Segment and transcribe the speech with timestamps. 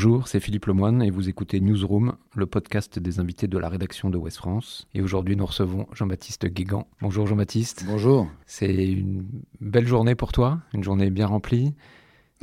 [0.00, 4.10] Bonjour, c'est Philippe Lemoine et vous écoutez Newsroom, le podcast des invités de la rédaction
[4.10, 4.86] de West France.
[4.94, 6.86] Et aujourd'hui, nous recevons Jean-Baptiste Guégan.
[7.02, 7.82] Bonjour Jean-Baptiste.
[7.84, 8.28] Bonjour.
[8.46, 9.26] C'est une
[9.60, 11.74] belle journée pour toi, une journée bien remplie.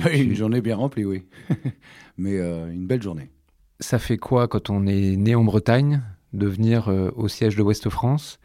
[0.03, 1.23] Oui, une journée bien remplie, oui.
[2.17, 3.31] Mais euh, une belle journée.
[3.79, 6.01] Ça fait quoi quand on est né en Bretagne
[6.33, 8.37] de venir euh, au siège de Ouest France?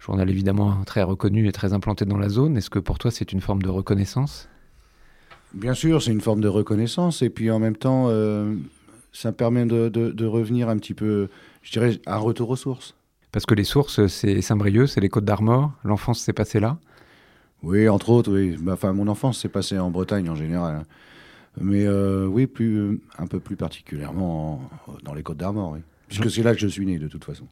[0.00, 2.58] Journal évidemment très reconnu et très implanté dans la zone.
[2.58, 4.50] Est-ce que pour toi c'est une forme de reconnaissance?
[5.54, 7.22] Bien sûr, c'est une forme de reconnaissance.
[7.22, 8.54] Et puis en même temps, euh,
[9.12, 11.28] ça permet de, de- de revenir un petit peu,
[11.62, 12.94] je dirais, un retour aux sources.
[13.32, 16.78] Parce que les sources, c'est Saint-Brieuc, c'est les Côtes d'Armor, l'enfance s'est passée là.
[17.62, 18.56] Oui, entre autres, oui.
[18.60, 20.84] Bah, Enfin, mon enfance s'est passée en Bretagne en général.
[21.60, 24.54] Mais euh, oui, plus, un peu plus particulièrement
[24.88, 25.80] en- dans les Côtes d'Armor, oui.
[26.08, 27.46] Puisque c'est là que je suis né, de toute façon.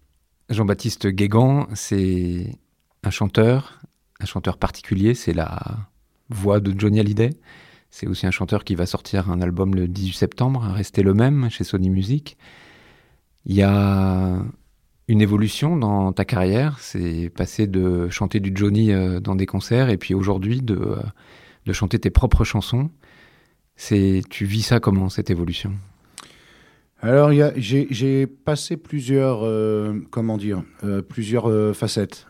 [0.50, 2.58] Jean-Baptiste Guégan, c'est
[3.05, 3.80] un chanteur,
[4.20, 5.58] un chanteur particulier, c'est la
[6.28, 7.30] voix de Johnny Hallyday.
[7.92, 11.50] C'est aussi un chanteur qui va sortir un album le 18 septembre, Rester le même,
[11.50, 12.38] chez Sony Music.
[13.44, 14.42] Il y a
[15.08, 19.90] une évolution dans ta carrière, c'est passer de chanter du Johnny euh, dans des concerts
[19.90, 20.96] et puis aujourd'hui de, euh,
[21.66, 22.90] de chanter tes propres chansons.
[23.76, 25.74] C'est, tu vis ça comment, cette évolution?
[27.02, 30.62] Alors, j'ai passé plusieurs, euh, comment dire,
[31.10, 32.27] plusieurs facettes.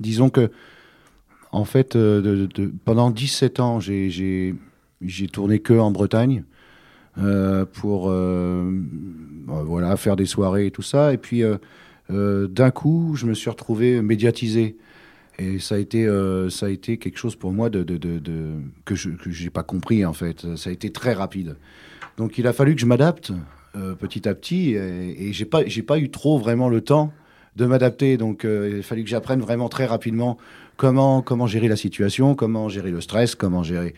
[0.00, 0.50] Disons que,
[1.52, 4.54] en fait, euh, de- de- pendant 17 ans, j'ai-
[5.32, 6.44] tourné que en Bretagne
[7.18, 8.70] euh, pour euh,
[9.48, 11.12] euh, voilà, faire des soirées et tout ça.
[11.12, 11.42] Et puis,
[12.08, 14.76] d'un coup, je me suis retrouvé médiatisé.
[15.38, 16.06] Et ça a été,
[16.50, 20.54] ça a été quelque chose pour moi que je n'ai pas compris, en fait.
[20.56, 21.56] Ça a été très rapide.
[22.18, 23.32] Donc il a fallu que je m'adapte
[23.98, 27.12] petit à petit et, et j'ai pas eu trop vraiment le temps
[27.56, 28.16] de m'adapter.
[28.18, 30.36] Donc il a fallu que j'apprenne vraiment très rapidement
[30.80, 33.94] comment comment gérer la situation, comment gérer le stress, comment gérer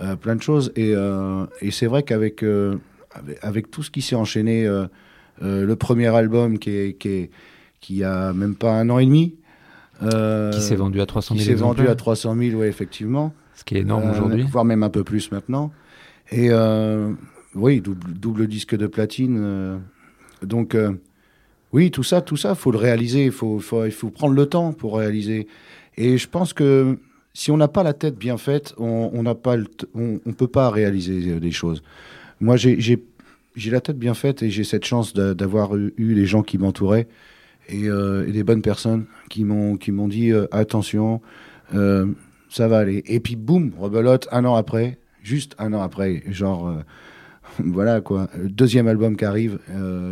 [0.00, 0.72] euh, plein de choses.
[0.76, 2.76] Et, euh, et c'est vrai qu'avec euh,
[3.12, 4.70] avec, avec tout ce qui s'est enchaîné,
[5.40, 7.30] le premier album qui est, qui est
[7.80, 9.34] qui a même pas un an et demi.
[10.00, 13.34] Qui s'est vendu à 300 qui 000 s'est vendu à 300 000, oui, effectivement.
[13.56, 14.44] ce qui est énorme aujourd'hui.
[14.48, 15.72] Voire même un peu plus maintenant.
[16.30, 16.50] Et
[17.56, 19.80] oui, double, double disque de platine.
[20.42, 20.76] donc,
[21.72, 23.24] oui, tout ça, tout ça, faut le réaliser.
[23.24, 25.48] Il faut, faut, il faut prendre le temps pour réaliser.
[25.96, 26.98] Et je pense que
[27.34, 29.56] si on n'a pas la tête bien faite, on n'a pas
[29.94, 31.82] on, peut pas réaliser euh, des choses.
[32.40, 33.00] Moi, j'ai
[33.70, 37.08] la tête bien faite et j'ai cette chance d'a- d'avoir eu, les gens qui m'entouraient
[37.68, 41.20] et, euh, des bonnes personnes qui m'ont dit euh, attention,
[41.74, 42.06] euh,
[42.50, 43.02] ça va aller.
[43.06, 46.82] Et puis boum, rebelote un an après, juste un an après, genre
[47.58, 49.58] voilà quoi, le deuxième album qui arrive,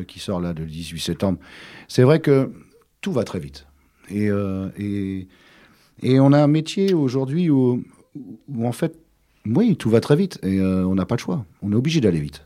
[0.06, 1.38] qui sort là le 18 septembre.
[1.88, 2.50] C'est vrai que
[3.00, 3.66] tout va très vite.
[4.10, 4.30] Et,
[6.02, 7.82] et on a un métier aujourd'hui où,
[8.48, 8.96] où en fait,
[9.46, 11.44] oui, tout va très vite et euh, on n'a pas le choix.
[11.62, 12.44] On est obligé d'aller vite.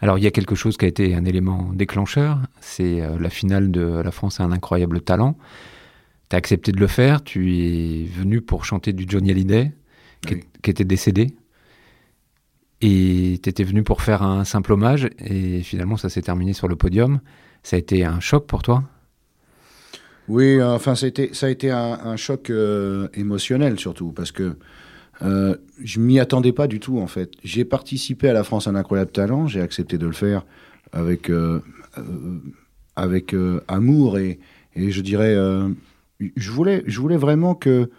[0.00, 3.30] Alors il y a quelque chose qui a été un élément déclencheur, c'est euh, la
[3.30, 5.36] finale de La France a un incroyable talent.
[6.28, 9.72] Tu as accepté de le faire, tu es venu pour chanter du Johnny Hallyday,
[10.26, 10.40] qui, Oui.
[10.62, 11.34] qui était décédé.
[12.80, 16.66] Et tu étais venu pour faire un simple hommage, et finalement ça s'est terminé sur
[16.66, 17.20] le podium.
[17.62, 18.82] Ça a été un choc pour toi?
[20.28, 24.54] Oui, enfin, ça a été, a un, choc euh, émotionnel surtout, parce que
[25.22, 27.32] euh, je m'y attendais pas du tout en fait.
[27.44, 30.44] J'ai participé à la France un incroyable talent, j'ai accepté de le faire
[30.92, 31.60] avec, euh,
[31.98, 32.38] euh,
[32.96, 33.34] avec
[33.68, 34.38] amour et,
[34.76, 35.34] je dirais,
[36.36, 37.90] je, voulais, je voulais vraiment que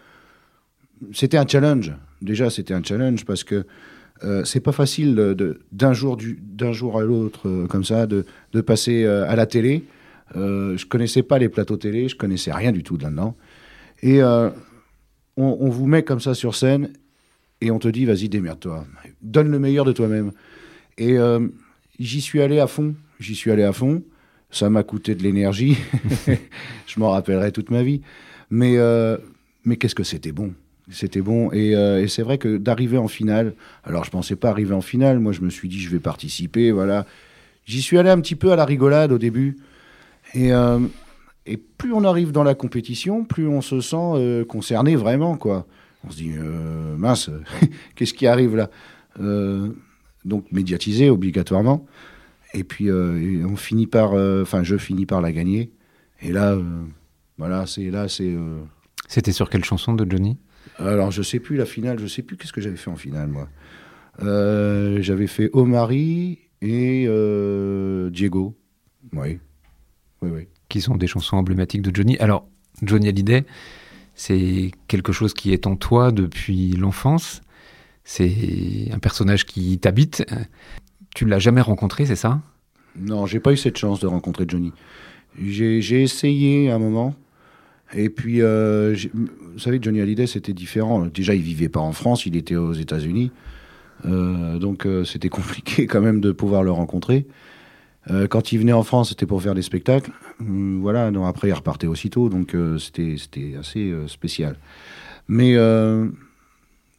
[1.12, 1.94] c'était un challenge.
[2.22, 3.66] Déjà, c'était un challenge parce que
[4.24, 5.36] euh, c'est pas facile
[5.72, 6.42] d'un jour, du-
[6.72, 9.84] jour à l'autre, comme ça, de, de passer à la télé.
[10.36, 13.36] Euh, je connaissais pas les plateaux télé, je connaissais rien du tout de là-dedans.
[14.04, 14.50] Et euh,
[15.38, 16.92] on, vous met comme ça sur scène
[17.62, 18.86] et on te dit vas-y démerde-toi,
[19.22, 20.34] donne le meilleur de toi-même.
[20.98, 21.48] Et euh,
[22.00, 24.04] j'y suis allé à fond, j'y suis allé à fond.
[24.52, 25.78] Ça m'a coûté de l'énergie,
[26.86, 28.02] je m'en rappellerai toute ma vie.
[28.52, 29.18] Mais, euh,
[29.64, 30.54] mais qu'est-ce que c'était bon?
[30.92, 31.52] C'était bon.
[31.54, 35.20] Et, et c'est vrai que d'arriver en finale, alors je pensais pas arriver en finale,
[35.20, 37.08] moi je me suis dit je vais participer, voilà.
[37.66, 39.58] J'y suis allé un petit peu à la rigolade au début.
[40.34, 40.80] Et, euh,
[41.46, 45.68] et plus on arrive dans la compétition, plus on se sent euh, concerné vraiment, quoi.
[46.06, 47.30] On se dit, euh, mince,
[47.96, 48.70] qu'est-ce qui arrive là?
[50.26, 51.86] Donc médiatisé obligatoirement.
[52.56, 55.72] Et puis on finit par, enfin je finis par la gagner.
[56.22, 56.58] Et là,
[57.38, 58.36] voilà, c'est là, c'est.
[59.08, 60.40] C'était sur quelle chanson de Johnny?
[60.80, 63.28] Alors je sais plus la finale, je sais plus qu'est-ce que j'avais fait en finale
[63.28, 63.50] moi.
[65.00, 67.08] j'avais fait Omari et
[68.12, 68.58] Diego.
[69.12, 69.38] Oui,
[70.70, 72.18] Qui sont des chansons emblématiques de Johnny.
[72.18, 72.48] Alors
[72.82, 73.46] Johnny Hallyday,
[74.16, 77.42] c'est quelque chose qui est en toi depuis l'enfance.
[78.04, 80.26] C'est un personnage qui t'habite.
[81.16, 82.42] Tu l'as jamais rencontré, c'est ça?
[82.96, 84.72] Non, j'ai pas eu cette chance de rencontrer Johnny.
[85.40, 87.16] J'ai essayé un moment.
[87.96, 91.06] Et puis, euh, vous savez, Johnny Hallyday, c'était différent.
[91.06, 93.32] Déjà, il vivait pas en France, il était aux États-Unis.
[94.06, 97.28] Euh, donc, euh, c'était compliqué quand même de pouvoir le rencontrer.
[98.30, 100.12] Quand il venait en France, c'était pour faire des spectacles.
[100.40, 102.30] Hum, voilà, non, après, il repartait aussitôt.
[102.30, 104.58] Donc, c'était assez spécial.
[105.28, 105.56] Mais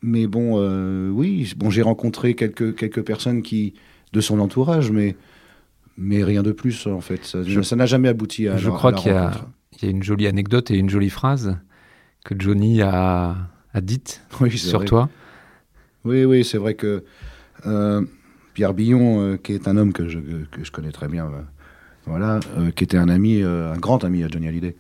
[0.02, 0.58] mais bon,
[1.10, 3.74] oui, bon, j'ai rencontré quelques, quelques personnes qui,
[4.14, 5.16] de son entourage, mais,
[5.98, 7.24] mais rien de plus en fait.
[7.24, 8.56] Ça n'a jamais abouti à.
[8.56, 11.58] Je crois qu'il y, a une jolie anecdote et une jolie phrase
[12.24, 13.36] que Johnny a,
[13.74, 14.22] a dite
[14.56, 15.10] sur toi.
[16.04, 17.04] Oui, oui, c'est vrai que
[17.66, 18.02] euh,
[18.54, 21.42] Pierre Billon, euh, qui est un homme que je, que je connais très bien, euh,
[22.06, 22.40] voilà,
[22.74, 24.76] qui était un ami, un grand ami à Johnny Hallyday,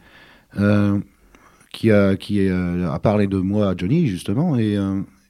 [1.72, 4.78] qui, a, qui a parlé de moi à Johnny justement, et,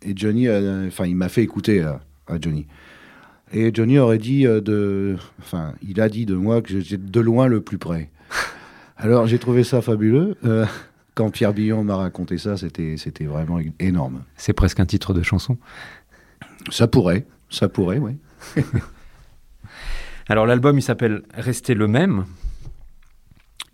[0.02, 0.48] et Johnny,
[0.88, 2.66] enfin, il m'a fait écouter à, à Johnny.
[3.52, 5.16] Et Johnny aurait dit euh, de.
[5.38, 8.10] Enfin, il a dit de moi que j'étais de loin le plus près.
[8.96, 10.36] Alors j'ai trouvé ça fabuleux.
[10.44, 10.66] Euh,
[11.14, 14.22] quand Pierre Billon m'a raconté ça, c'était, c'était vraiment énorme.
[14.36, 15.56] C'est presque un titre de chanson?
[16.70, 18.16] Ça pourrait, ça pourrait, oui.
[20.28, 22.24] Alors l'album, il s'appelle Rester le même.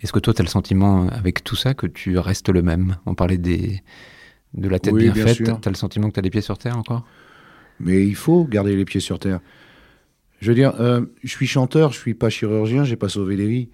[0.01, 2.97] Est-ce que toi, tu as le sentiment avec tout ça que tu restes le même?
[3.07, 3.83] On parlait des,
[4.55, 5.37] de la tête bien, faite.
[5.37, 7.05] Tu as le sentiment que tu as les pieds sur terre encore?
[7.79, 9.41] Mais il faut garder les pieds sur terre.
[10.41, 13.47] Je veux dire, euh, je suis chanteur, je suis pas chirurgien, j'ai pas sauvé des
[13.47, 13.69] vies.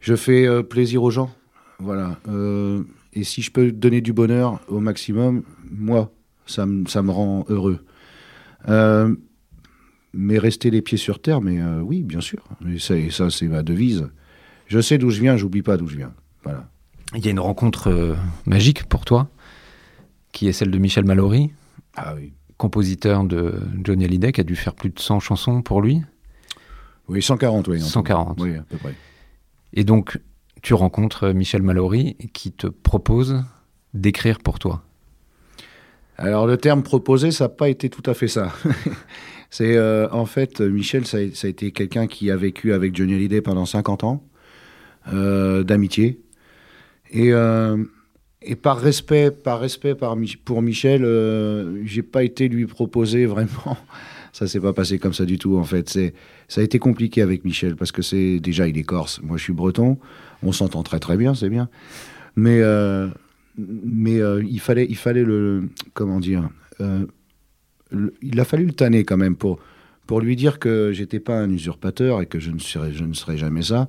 [0.00, 1.30] Je fais euh, plaisir aux gens.
[1.78, 2.18] Voilà.
[2.28, 6.10] Euh, et si je peux donner du bonheur au maximum, moi,
[6.46, 7.84] ça, ça me rend heureux.
[10.12, 12.42] Mais rester les pieds sur terre, mais oui, bien sûr.
[12.68, 14.08] Et ça, ça c'est ma devise.
[14.66, 16.12] Je sais d'où je viens, j'oublie pas d'où je viens.
[16.44, 16.68] Voilà.
[17.14, 18.16] Il y a une rencontre
[18.46, 19.28] magique pour toi,
[20.32, 21.50] qui est celle de Michel Mallory.
[21.96, 25.80] Ah oui compositeur de Johnny Hallyday, qui a dû faire plus de 100 chansons pour
[25.80, 26.02] lui.
[27.08, 27.80] Oui, 140, oui.
[27.80, 28.38] 140.
[28.38, 28.94] Oui, à peu près.
[29.72, 30.20] Et donc,
[30.60, 33.42] tu rencontres Michel Mallory qui te propose
[33.94, 34.82] d'écrire pour toi.
[36.22, 38.52] Alors, le terme proposé, ça n'a pas été tout à fait ça.
[39.50, 43.40] C'est euh, en fait, Michel, ça a, été quelqu'un qui a vécu avec Johnny Hallyday
[43.40, 44.22] pendant 50 ans
[45.14, 46.20] euh, d'amitié.
[47.10, 47.82] Et euh,
[48.42, 49.94] et par respect, par respect
[50.44, 51.06] pour Michel,
[51.84, 53.78] j'ai pas été lui proposer vraiment.
[54.32, 55.88] Ça s'est pas passé comme ça du tout en fait.
[55.88, 56.14] C'est,
[56.46, 59.42] ça a été compliqué avec Michel parce que c'est déjà il est corse, moi je
[59.42, 59.98] suis breton,
[60.44, 61.68] on s'entend très très bien, c'est bien.
[62.36, 62.60] Mais
[63.56, 65.64] mais euh, il fallait il fallait le
[65.94, 66.48] comment dire,
[68.22, 69.58] il a fallu le tanner quand même pour
[70.06, 73.14] pour lui dire que j'étais pas un usurpateur et que je ne serais je ne
[73.14, 73.88] serais jamais ça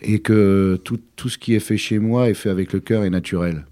[0.00, 3.04] et que tout, tout ce qui est fait chez moi est fait avec le cœur
[3.04, 3.64] et naturel.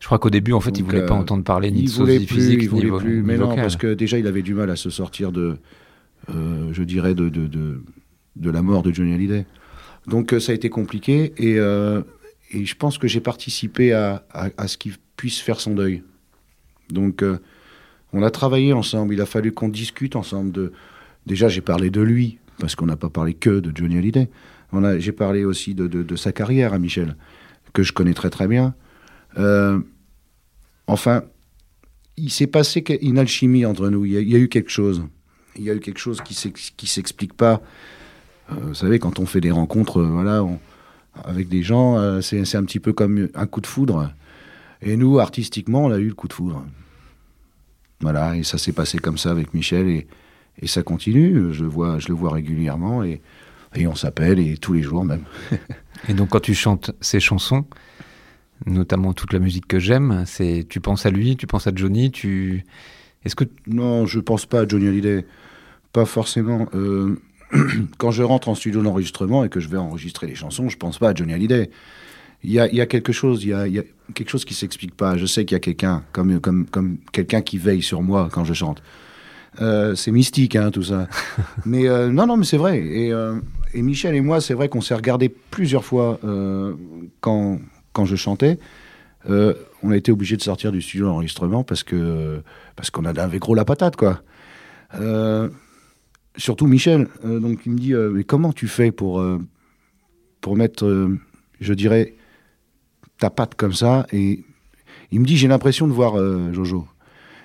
[0.00, 2.26] Je crois qu'au début, en fait, il voulait pas euh, entendre parler ni de sosie
[2.26, 3.22] physique, il voulait plus.
[3.22, 5.56] Mais non, parce que déjà, il avait du mal à se sortir de,
[6.30, 7.48] euh, je dirais, de, de,
[8.36, 9.44] de, la mort de Johnny Hallyday.
[10.06, 11.58] Donc, euh, ça a été compliqué et,
[12.52, 14.22] et je pense que j'ai participé à,
[14.66, 16.02] ce qu'il puisse faire son deuil.
[16.90, 17.24] Donc,
[18.12, 19.14] on a travaillé ensemble.
[19.14, 20.72] Il a fallu qu'on discute ensemble de.
[21.26, 24.28] Déjà, j'ai parlé de lui parce qu'on n'a pas parlé que de Johnny Hallyday.
[24.98, 27.16] J'ai parlé aussi de, sa carrière à Michel,
[27.72, 28.74] que je connais très très bien.
[29.38, 29.80] Euh,
[30.86, 31.24] enfin,
[32.16, 34.04] il s'est passé une alchimie entre nous.
[34.06, 35.04] Il y, a, eu quelque chose.
[35.56, 36.34] Il y a eu quelque chose qui
[36.82, 37.60] ne s'explique pas.
[38.50, 40.44] Euh, vous savez, quand on fait des rencontres, euh, voilà,
[41.24, 44.12] avec des gens, c'est un petit peu comme un coup de foudre.
[44.80, 46.64] Et nous, artistiquement, on a eu le coup de foudre.
[48.00, 50.06] Voilà, et ça s'est passé comme ça avec Michel, et,
[50.60, 51.52] et ça continue.
[51.52, 53.20] Je, vois, je le vois régulièrement, et,
[53.74, 55.24] et on s'appelle, et tous les jours même.
[56.08, 57.64] et donc, quand tu chantes ces chansons,
[58.66, 60.24] notamment toute la musique que j'aime.
[60.26, 62.64] C'est, tu penses à lui, tu penses à Johnny, tu.
[63.24, 65.26] Est-ce que non, je pense pas à Johnny Hallyday,
[65.92, 66.68] pas forcément.
[66.74, 67.20] Euh,
[67.98, 70.98] quand je rentre en studio d'enregistrement et que je vais enregistrer les chansons, je pense
[70.98, 71.70] pas à Johnny Hallyday.
[72.44, 74.30] Il y a, il y a quelque chose, il y a, il y a quelque
[74.30, 75.16] chose qui s'explique pas.
[75.16, 78.44] Je sais qu'il y a quelqu'un, comme, comme, comme quelqu'un qui veille sur moi quand
[78.44, 78.82] je chante.
[79.60, 81.08] Euh, c'est mystique, hein, tout ça.
[81.64, 82.78] mais euh, non, non, mais c'est vrai.
[82.78, 83.12] Et,
[83.74, 86.18] et, Michel et moi, c'est vrai qu'on s'est regardé plusieurs fois
[87.20, 87.60] quand,
[87.92, 88.58] quand je chantais,
[89.28, 92.42] euh, on a été obligé de sortir du studio d'enregistrement parce que
[92.76, 94.20] parce qu'on avait gros la patate quoi.
[96.36, 97.08] Surtout Michel.
[97.24, 99.38] Euh, donc il me dit euh, mais comment tu fais pour euh,
[100.40, 101.08] pour mettre,
[101.60, 102.14] je dirais,
[103.18, 104.44] ta patte comme ça Et
[105.12, 106.16] il me dit j'ai l'impression de voir
[106.52, 106.88] Jojo.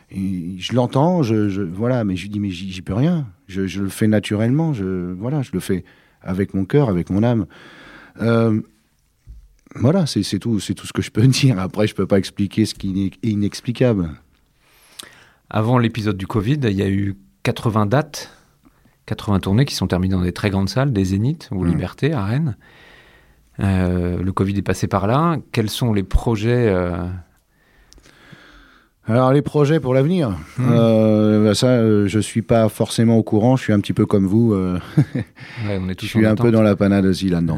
[0.10, 3.28] Je l'entends, je, voilà, mais je lui dis mais j'y peux rien.
[3.48, 4.74] Je, le fais naturellement.
[4.74, 5.84] Je voilà, je le fais
[6.22, 7.46] avec mon cœur, avec mon âme.
[9.76, 11.60] Voilà, c'est tout, c'est tout ce que je peux dire.
[11.60, 14.10] Après, je peux pas expliquer ce qui est inexplicable.
[15.50, 18.37] Avant l'épisode du Covid, il y a eu 80 dates,
[19.08, 21.68] 80 tournées qui sont terminées dans des très grandes salles, des Zéniths ou Mm.
[21.70, 22.56] Liberté à Rennes.
[23.60, 25.38] Euh, le Covid est passé par là.
[25.52, 26.92] Quels sont les projets euh,
[29.08, 30.66] Alors les projets pour l'avenir, Mhm.
[30.72, 33.56] euh, bah, ça, euh, je suis pas forcément au courant.
[33.56, 34.54] Je suis un petit peu comme vous.
[35.66, 37.58] ouais, on est je suis un peu dans la panade aussi là-dedans.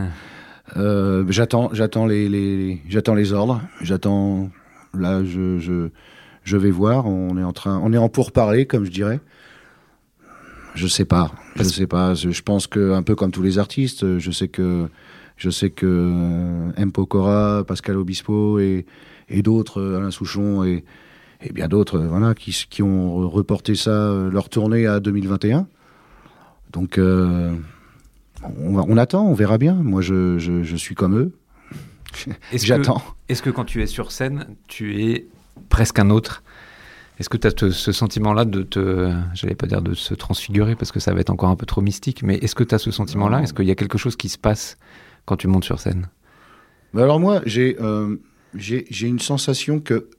[0.75, 1.24] Ah.
[1.29, 3.62] J'attends, j'attends les, les- j'attends les ordres.
[3.82, 4.50] J'attends.
[4.98, 5.89] Là, je, je,
[6.44, 7.08] je vais voir.
[7.08, 9.20] On est en train, on est en pourparlers, comme je dirais.
[10.76, 11.32] Je sais pas.
[11.56, 12.14] Je sais pas.
[12.14, 14.88] Je, pense que un peu comme tous les artistes, je sais que,
[15.38, 16.92] je sais que euh, M.
[16.92, 18.86] Pokora, Pascal Obispo et,
[19.30, 20.84] et d'autres, euh, Alain Souchon et,
[21.42, 25.68] et bien d'autres, euh, voilà, qui, qui ont reporté ça, leur tournée à 2021.
[26.72, 27.56] Donc, euh,
[28.60, 29.74] on, attend, on verra bien.
[29.74, 31.32] Moi, je, je, je suis comme eux.
[32.54, 33.02] J'attends.
[33.28, 35.28] Est-ce que quand tu es sur scène, tu es
[35.70, 36.44] presque un autre?
[37.20, 40.94] Est-ce que tu as ce sentiment-là de te, j'allais pas dire de se transfigurer parce
[40.94, 42.92] que ça va être encore un peu trop mystique, mais est-ce que tu as ce
[42.92, 43.42] sentiment-là?
[43.42, 44.78] Est-ce qu'il y a quelque chose qui se passe
[45.26, 46.08] quand tu montes sur scène?
[46.94, 48.16] Mais alors moi, j'ai euh,
[48.56, 50.10] j'ai une sensation que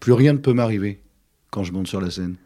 [0.00, 1.02] plus rien ne peut m'arriver
[1.50, 2.36] quand je monte sur la scène.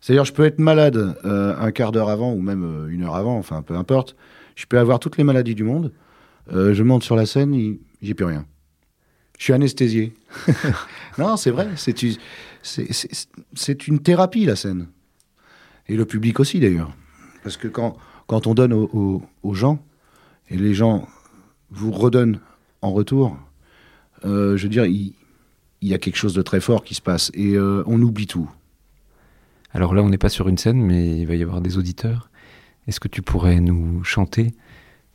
[0.00, 3.16] C'est-à-dire, je peux être malade euh, un quart d'heure avant ou même euh, une heure
[3.16, 4.14] avant, enfin peu importe.
[4.54, 5.92] Je peux avoir toutes les maladies du monde.
[6.48, 8.46] Je monte sur la scène, j'ai plus rien.
[9.38, 10.14] Je suis anesthésié.
[11.18, 11.68] non, c'est vrai.
[11.76, 12.02] C'est
[13.88, 14.88] une- thérapie la scène.
[15.88, 16.92] Et le public aussi d'ailleurs.
[17.42, 17.96] Parce que quand,
[18.28, 19.22] on donne aux-
[19.54, 19.78] gens,
[20.50, 21.06] et les gens
[21.70, 22.40] vous redonnent
[22.82, 23.36] en retour,
[24.24, 25.14] euh, je veux dire, il,
[25.80, 28.26] il y a quelque chose de très fort qui se passe et euh, on oublie
[28.26, 28.50] tout.
[29.72, 32.30] Alors là, on n'est pas sur une scène, mais il va y avoir des auditeurs.
[32.86, 34.54] Est-ce que tu pourrais nous chanter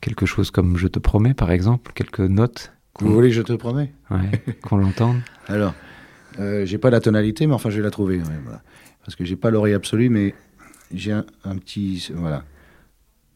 [0.00, 3.92] quelque chose comme Je te promets, par exemple Quelques notes Vous voulez, je te promets.
[4.10, 5.74] ouais, qu'on l'entende Alors,
[6.38, 8.18] euh, j'ai pas la tonalité, mais enfin, je vais la trouver.
[8.18, 8.62] ouais, voilà.
[9.04, 10.34] Parce que j'ai pas l'oreille absolue, mais
[10.94, 12.10] j'ai un, un petit.
[12.14, 12.44] Voilà.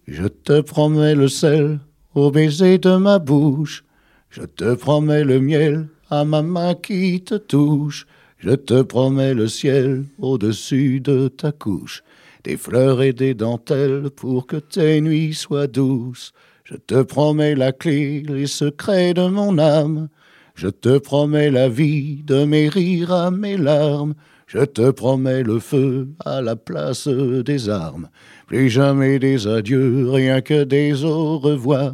[0.07, 1.81] Je te promets le sel
[2.15, 3.85] au baiser de ma bouche.
[4.31, 8.07] Je te promets le miel à ma main qui te touche.
[8.39, 12.03] Je te promets le ciel au-dessus de ta couche.
[12.45, 16.33] Des fleurs et des dentelles pour que tes nuits soient douces.
[16.69, 20.09] Je te promets la clé, les secrets de mon âme.
[20.57, 24.15] Je te promets la vie de mes rires à mes larmes.
[24.49, 28.09] Je te promets le feu à la place des armes.
[28.49, 31.93] Plus jamais des adieux, rien que des au revoir.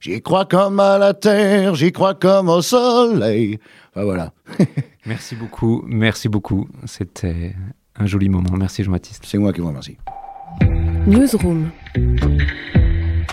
[0.00, 3.58] J'y crois comme à la terre, j'y crois comme au soleil.
[3.90, 4.32] Enfin, voilà,
[5.06, 6.68] Merci beaucoup, merci beaucoup.
[6.84, 7.56] C'était
[7.96, 8.56] un joli moment.
[8.56, 9.24] Merci Jean-Baptiste.
[9.26, 9.96] c'est moi qui vous remercie.
[11.08, 11.72] Newsroom.